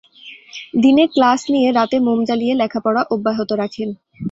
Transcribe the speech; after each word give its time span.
দিনে 0.81 1.03
ক্লাশ 1.07 1.41
নিয়ে 1.53 1.69
রাতে 1.71 1.97
মোম 1.99 2.19
জ্বালিয়ে 2.27 2.53
লেখাপড়া 2.55 3.01
অব্যাহত 3.13 3.49
রাখেন। 3.61 3.89